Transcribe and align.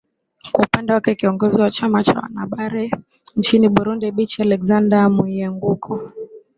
kwa 0.51 0.65
upande 0.65 0.93
wake 0.93 1.15
kiongozi 1.15 1.61
wa 1.61 1.69
chama 1.71 2.03
cha 2.03 2.19
wanahabari 2.19 2.91
nchini 3.35 3.69
burundi 3.69 4.11
bichi 4.11 4.41
alexander 4.41 5.09
myungeko 5.09 6.11